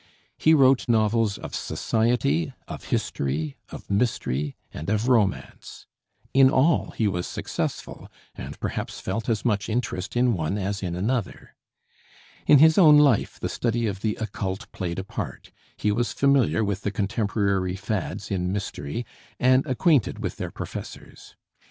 He 0.39 0.55
wrote 0.55 0.89
novels 0.89 1.37
of 1.37 1.53
society, 1.53 2.53
of 2.67 2.85
history, 2.85 3.55
of 3.69 3.87
mystery, 3.91 4.55
and 4.73 4.89
of 4.89 5.07
romance. 5.07 5.85
In 6.33 6.49
all 6.49 6.89
he 6.97 7.07
was 7.07 7.27
successful, 7.27 8.09
and 8.33 8.59
perhaps 8.59 8.99
felt 8.99 9.29
as 9.29 9.45
much 9.45 9.69
interest 9.69 10.17
in 10.17 10.33
one 10.33 10.57
as 10.57 10.81
in 10.81 10.95
another. 10.95 11.55
In 12.47 12.57
his 12.57 12.79
own 12.79 12.97
life 12.97 13.39
the 13.39 13.47
study 13.47 13.85
of 13.85 14.01
the 14.01 14.15
occult 14.15 14.71
played 14.71 14.97
a 14.97 15.03
part; 15.03 15.51
he 15.77 15.91
was 15.91 16.13
familiar 16.13 16.63
with 16.63 16.81
the 16.81 16.89
contemporary 16.89 17.75
fads 17.75 18.31
in 18.31 18.51
mystery 18.51 19.05
and 19.39 19.63
acquainted 19.67 20.17
with 20.17 20.37
their 20.37 20.49
professors. 20.49 21.35